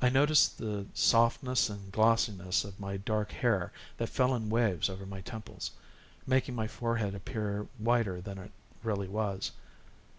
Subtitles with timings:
[0.00, 5.04] I noticed the softness and glossiness of my dark hair that fell in waves over
[5.04, 5.72] my temples,
[6.26, 8.52] making my forehead appear whiter than it
[8.82, 9.52] really was.